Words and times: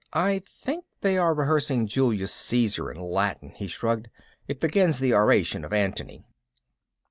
"I 0.13 0.39
think 0.39 0.85
they 1.01 1.15
are 1.19 1.31
rehearsing 1.35 1.85
Julius 1.85 2.33
Caesar 2.33 2.89
in 2.89 2.99
Latin." 2.99 3.51
He 3.51 3.67
shrugged. 3.67 4.09
"It 4.47 4.59
begins 4.59 4.97
the 4.97 5.13
oration 5.13 5.63
of 5.63 5.71
Antony." 5.73 6.23